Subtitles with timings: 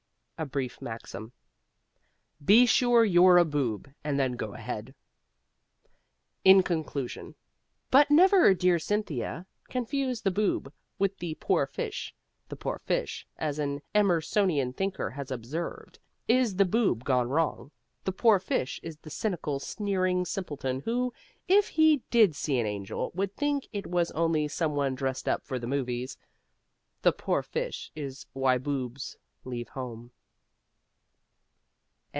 [0.39, 1.33] A BRIEF MAXIM
[2.43, 4.95] Be sure you're a Boob, and then go ahead.
[6.43, 7.35] IN CONCLUSION
[7.91, 12.15] But never, dear Cynthia, confuse the Boob with the Poor Fish.
[12.49, 17.69] The Poor Fish, as an Emersonian thinker has observed, is the Boob gone wrong.
[18.05, 21.13] The Poor Fish is the cynical, sneering simpleton who,
[21.47, 25.45] if he did see an angel, would think it was only some one dressed up
[25.45, 26.17] for the movies.
[27.03, 29.15] The Poor Fish is Why Boobs
[29.45, 30.09] Leave Home.